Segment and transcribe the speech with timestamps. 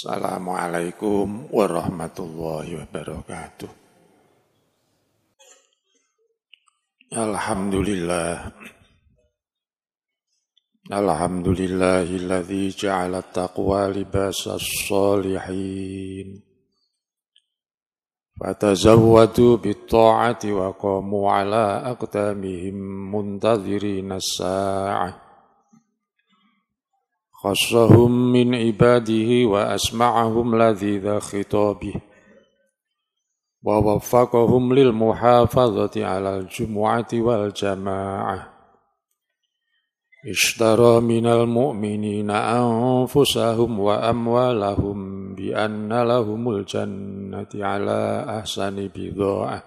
[0.00, 3.68] Assalamualaikum warahmatullahi wabarakatuh.
[7.12, 8.48] Alhamdulillah.
[10.88, 16.48] Alhamdulillahilladzi ja'ala taqwa libasas salihin.
[18.40, 22.72] Fatazawwadu bit-ta'ati wa qamu ala aqdamihim
[23.12, 25.29] muntadhirina as-sa'ah.
[27.42, 31.94] خصهم من عباده وأسمعهم لذيذ خطابه.
[33.62, 38.50] ووفقهم للمحافظة على الجمعة والجماعة.
[40.30, 49.62] اشترى من المؤمنين أنفسهم وأموالهم بأن لهم الجنة على أحسن بضاعة.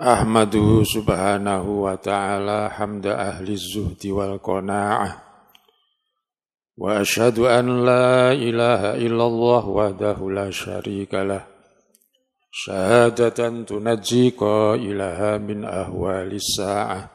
[0.00, 5.21] أحمده سبحانه وتعالى حمد أهل الزهد والقناعة.
[6.76, 11.46] وأشهد أن لا إله إلا الله وحده لا شريك له.
[12.50, 17.10] شهادة تنجي قائلها من أهوال الساعة.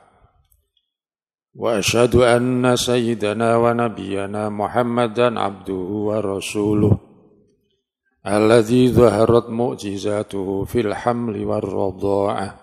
[1.55, 6.97] وأشهد أن سيدنا ونبينا محمدا عبده ورسوله
[8.27, 12.59] الذي ظهرت معجزاته في الحمل والرضاعة.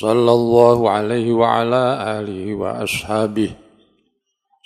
[0.00, 1.84] صلى الله عليه وعلى
[2.20, 3.50] آله وأصحابه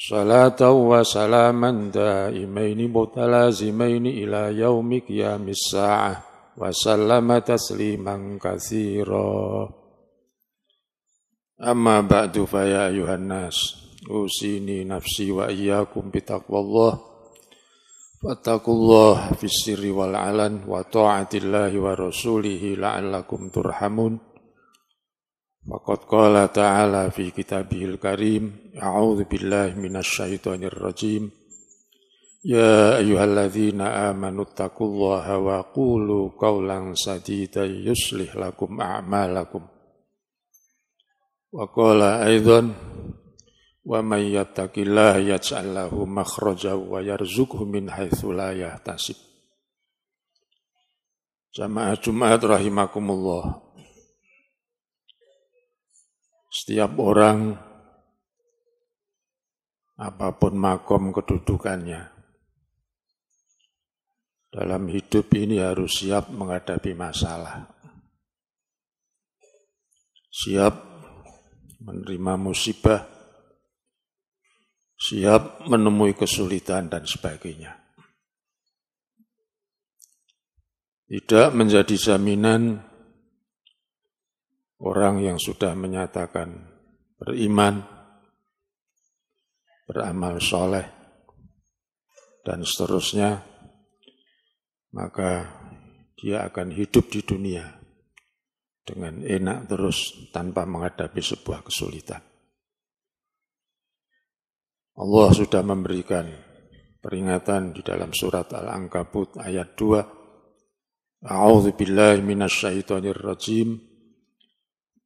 [0.10, 6.24] صلاة وسلاما دائمين متلازمين إلى يوم قيام الساعة
[6.58, 9.70] وسلم تسليما كثيرا
[11.64, 13.76] أما بعد فيا أيها الناس
[14.10, 17.00] أوصيني نفسي وإياكم بتقوى الله
[18.24, 24.20] فاتقوا الله في السر والعلن وطاعة الله ورسوله لعلكم ترحمون
[25.65, 31.33] Waqad qala ta'ala fi kitabihil karim, A'udhu billahi minasyaitonir rajim.
[32.45, 39.65] Ya ayuhalladzina amanu taqullaha wa qulu qawlan sadida yuslih lakum a'malakum.
[41.49, 42.77] Wa qala aidan
[43.89, 49.17] wa may yattaqillaha yaj'al lahu makhraja wa yarzuqhu min haitsu la yahtasib.
[51.57, 53.64] Jamaah Jumat rahimakumullah.
[56.55, 57.51] Setiap orang,
[59.99, 62.15] apa pun makom kedudukannya,
[64.55, 67.67] dalam hidup ini harus siap menghadapi masalah.
[70.31, 70.75] Siap
[71.83, 73.03] menerima musibah,
[74.95, 77.83] siap menemui kesulitan dan sebagainya.
[81.11, 82.94] Tidak menjadi jaminan
[84.83, 86.75] orang yang sudah menyatakan
[87.21, 87.85] beriman,
[89.87, 90.87] beramal soleh,
[92.43, 93.41] dan seterusnya,
[94.95, 95.49] maka
[96.19, 97.65] dia akan hidup di dunia
[98.85, 102.21] dengan enak terus tanpa menghadapi sebuah kesulitan.
[104.95, 106.31] Allah sudah memberikan
[107.03, 111.27] peringatan di dalam surat Al-Ankabut ayat 2.
[111.27, 113.75] A'udzu billahi minasyaitonir rajim.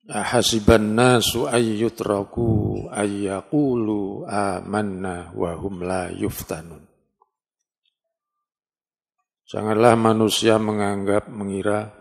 [0.09, 6.89] Ahasiban nasu ayyutraku ayyaqulu amanna wa hum la yuftanun.
[9.49, 11.93] Janganlah manusia menganggap, mengira,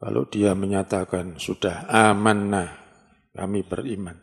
[0.00, 2.72] kalau dia menyatakan sudah amanna,
[3.32, 4.16] kami beriman.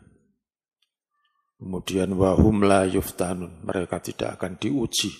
[1.62, 5.10] Kemudian wahum la yuftanun, mereka tidak akan diuji,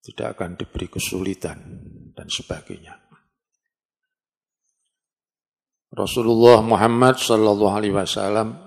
[0.00, 1.60] tidak akan diberi kesulitan,
[2.16, 3.03] dan sebagainya.
[5.94, 8.58] Rasulullah Muhammad sallallahu alaihi wasallam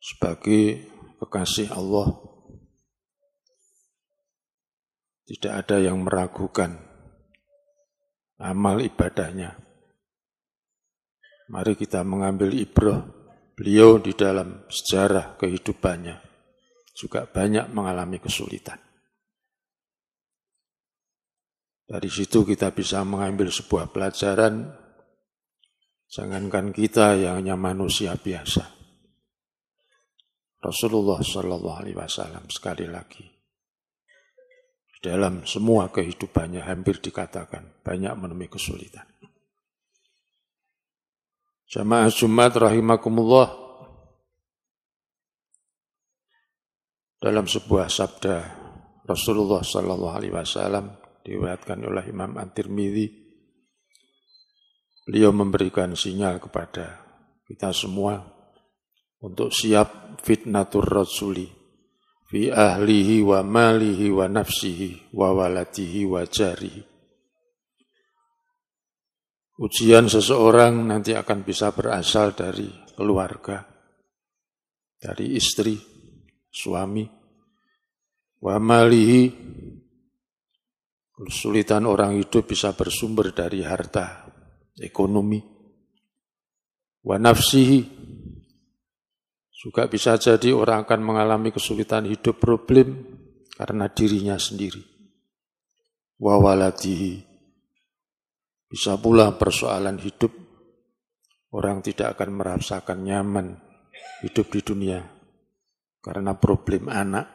[0.00, 0.88] sebagai
[1.20, 2.08] kekasih Allah
[5.28, 6.80] tidak ada yang meragukan
[8.40, 9.60] amal ibadahnya.
[11.52, 13.04] Mari kita mengambil ibrah
[13.52, 16.16] beliau di dalam sejarah kehidupannya
[16.96, 18.89] juga banyak mengalami kesulitan.
[21.90, 24.62] Dari situ kita bisa mengambil sebuah pelajaran,
[26.06, 28.62] jangankan kita yang hanya manusia biasa.
[30.62, 33.26] Rasulullah Shallallahu Alaihi Wasallam sekali lagi
[35.00, 39.08] dalam semua kehidupannya hampir dikatakan banyak menemui kesulitan.
[41.72, 43.48] Jamaah Jumat rahimakumullah
[47.18, 48.36] dalam sebuah sabda
[49.08, 53.06] Rasulullah Shallallahu Alaihi Wasallam diriwayatkan oleh Imam At-Tirmidzi
[55.10, 57.02] beliau memberikan sinyal kepada
[57.48, 58.20] kita semua
[59.20, 61.50] untuk siap fitnatur rasuli
[62.30, 66.82] fi ahlihi wa malihi wa nafsihi wa waladihi wa jarihi.
[69.60, 73.60] Ujian seseorang nanti akan bisa berasal dari keluarga,
[74.96, 75.76] dari istri,
[76.48, 77.04] suami,
[78.40, 79.28] wa malihi,
[81.20, 84.24] kesulitan orang hidup bisa bersumber dari harta,
[84.80, 85.40] ekonomi,
[87.04, 87.80] wa nafsihi,
[89.60, 93.04] juga bisa jadi orang akan mengalami kesulitan hidup problem
[93.52, 94.80] karena dirinya sendiri.
[96.16, 97.28] Wawaladihi.
[98.70, 100.32] Bisa pula persoalan hidup.
[101.50, 103.58] Orang tidak akan merasakan nyaman
[104.22, 105.02] hidup di dunia
[106.00, 107.26] karena problem anak,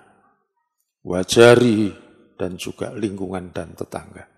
[1.06, 1.94] wajari,
[2.36, 4.36] dan juga lingkungan dan tetangga.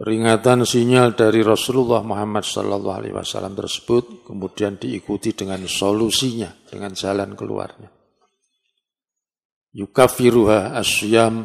[0.00, 7.36] Peringatan sinyal dari Rasulullah Muhammad Sallallahu Alaihi Wasallam tersebut kemudian diikuti dengan solusinya, dengan jalan
[7.36, 7.92] keluarnya.
[9.76, 11.44] Yukafiruha asyam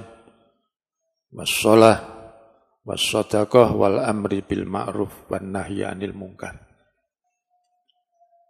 [1.36, 2.00] wassalah
[2.88, 6.56] wassadaqah wal amri bil ma'ruf wan nahyi anil munkar.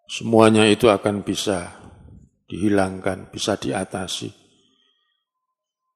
[0.05, 1.81] Semuanya itu akan bisa
[2.45, 4.44] dihilangkan, bisa diatasi.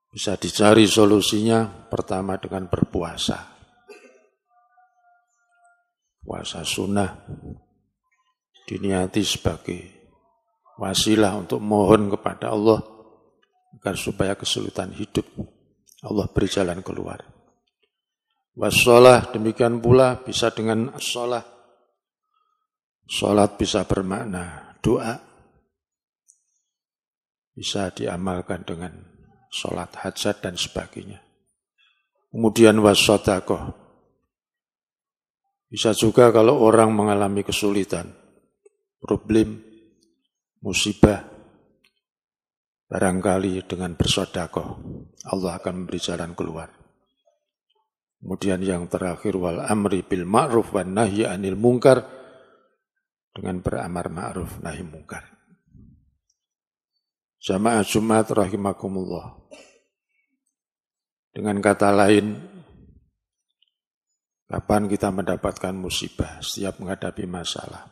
[0.10, 3.60] Bisa dicari solusinya pertama dengan berpuasa
[6.30, 7.26] puasa sunnah
[8.70, 9.82] diniati sebagai
[10.78, 12.86] wasilah untuk mohon kepada Allah
[13.74, 15.26] agar supaya kesulitan hidup
[16.06, 17.20] Allah beri jalan keluar.
[18.56, 21.44] Wassalah demikian pula bisa dengan sholat.
[23.10, 25.18] Sholat bisa bermakna doa.
[27.52, 29.09] Bisa diamalkan dengan
[29.50, 31.20] sholat hajat dan sebagainya.
[32.30, 33.90] Kemudian wassodakoh
[35.70, 38.10] bisa juga kalau orang mengalami kesulitan,
[38.98, 39.62] problem,
[40.66, 41.30] musibah,
[42.90, 44.82] barangkali dengan bersodakoh,
[45.30, 46.74] Allah akan memberi jalan keluar.
[48.18, 52.02] Kemudian yang terakhir, wal amri bil ma'ruf wa nahi anil mungkar,
[53.30, 55.39] dengan beramar ma'ruf nahi mungkar.
[57.40, 59.40] Jamaah Jumat rahimakumullah.
[61.32, 62.36] Dengan kata lain,
[64.50, 67.86] Kapan kita mendapatkan musibah setiap menghadapi masalah?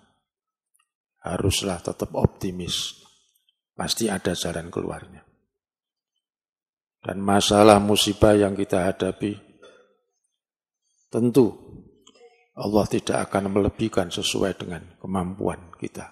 [1.21, 2.97] Haruslah tetap optimis.
[3.77, 5.21] Pasti ada jalan keluarnya.
[6.97, 9.37] Dan masalah musibah yang kita hadapi,
[11.13, 11.53] tentu
[12.57, 16.09] Allah tidak akan melebihkan sesuai dengan kemampuan kita.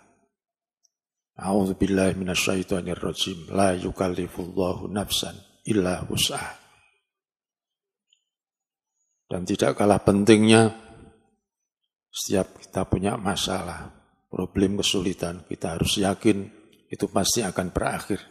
[1.36, 3.52] A'udzubillahi minasyaitonirrajim.
[3.52, 5.36] La yukallifullahu nafsan
[5.68, 6.64] illa wus'ah.
[9.26, 10.70] Dan tidak kalah pentingnya,
[12.14, 13.92] setiap kita punya masalah,
[14.32, 16.48] problem kesulitan, kita harus yakin
[16.88, 18.22] itu pasti akan berakhir.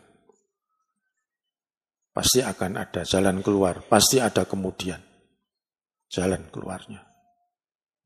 [2.14, 5.02] Pasti akan ada jalan keluar, pasti ada kemudian
[6.08, 7.02] jalan keluarnya.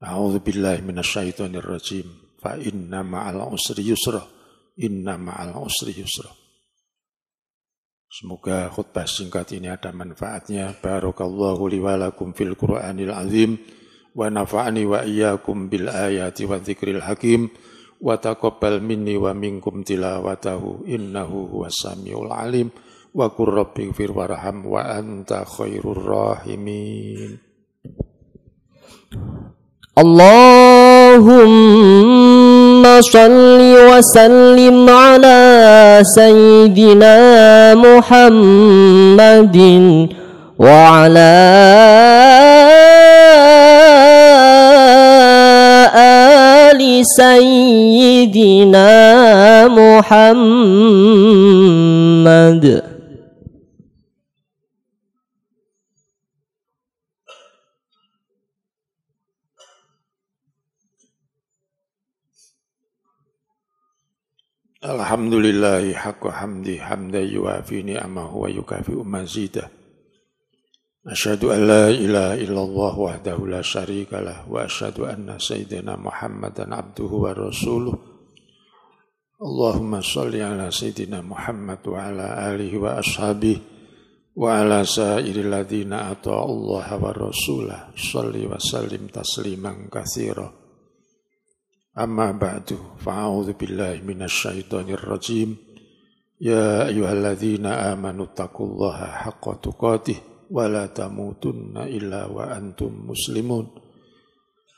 [0.00, 2.40] A'udzubillahi minasyaitonirrajim.
[2.40, 4.38] Fa inna ma'al usri yusra.
[4.78, 6.30] Inna ma'al usri yusra.
[8.08, 10.72] Semoga khutbah singkat ini ada manfaatnya.
[10.78, 13.60] Barakallahu li wa lakum fil Qur'anil azim
[14.17, 17.53] wa nafa'ani wa iyyakum bil ayati wa dzikril hakim
[18.00, 22.72] wa taqabbal minni wa minkum tilawatahu innahu huwas samiul alim
[23.12, 27.36] wa qur rabbi warham wa anta khairur rahimin.
[32.79, 39.56] اللهم صل وسلم على سيدنا محمد
[40.58, 41.35] وعلى
[46.70, 48.89] آل سيدنا
[49.69, 50.58] محمد.
[64.88, 69.68] Alhamdulillahi haqqa hamdi hamda yuafi ni'amahu wa yukafi'u mazidah.
[71.04, 77.28] Asyhadu an la ilaha illallah wahdahu la syarika lah wa asyhadu anna sayyidina Muhammadan abduhu
[77.28, 77.92] wa rasuluh.
[79.36, 83.60] Allahumma salli ala sayyidina Muhammad wa ala alihi wa ashabihi
[84.40, 87.92] wa ala sa'iril ladzina ata'u Allah wa rasulah.
[87.92, 90.68] Salli wa sallim tasliman katsira.
[91.99, 95.57] أما بعد فأعوذ بالله من الشيطان الرجيم
[96.42, 100.16] يا أيها الذين آمنوا اتقوا الله حق تقاته
[100.52, 103.68] ولا تموتن إلا وأنتم مسلمون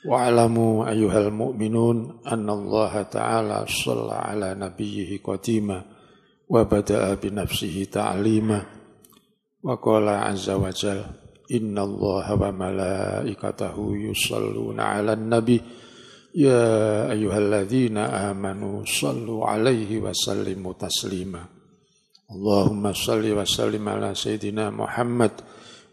[0.06, 5.84] واعلموا أيها المؤمنون أن الله تعالى صلى على نبيه قديما
[6.50, 8.62] وبدأ بنفسه تعليما
[9.64, 11.02] وقال عز وجل
[11.52, 15.62] إن الله وملائكته يصلون على النبي
[16.36, 21.44] يا أيها الذين آمنوا صلوا عليه وسلموا تسليما
[22.32, 25.32] اللهم صل وسلم على سيدنا محمد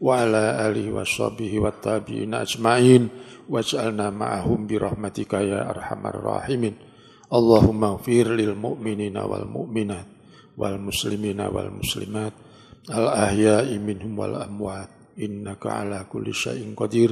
[0.00, 3.08] وعلى آله وصحبه والتابعين أجمعين
[3.48, 6.74] واجعلنا معهم برحمتك يا أرحم الراحمين
[7.32, 10.06] اللهم اغفر للمؤمنين والمؤمنات
[10.58, 12.32] والمسلمين والمسلمات
[12.90, 14.88] الأحياء منهم والأموات
[15.18, 17.10] إنك على كل شيء قدير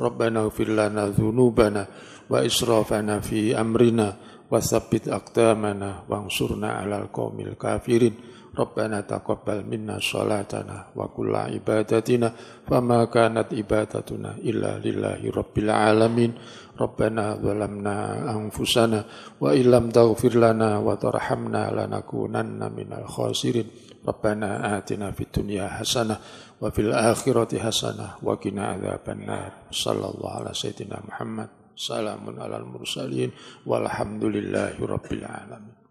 [0.00, 1.86] ربنا اغفر لنا ذنوبنا
[2.29, 4.15] wa israfana fi amrina
[4.49, 8.33] wa sabbit aqdamana wansurna 'alal qaumil kafirin.
[8.55, 12.31] Rabbana taqabbal minna salatana wa kulla ibadatina
[12.63, 16.31] fama kanat ibadatuna illa lillahi rabbil alamin.
[16.79, 19.03] Rabbana zalamna anfusana
[19.43, 23.67] wa illam taghfir lana wa tarhamna lanakunanna minal khasirin.
[24.07, 31.03] Rabbana atina fid dunya hasanah wa fil akhirati hasanah wa qina adzabannar sallallahu ala sayyidina
[31.03, 33.31] Muhammad salamun alal mursalin.
[33.67, 35.84] Walhamdulillahi rabbil alamin.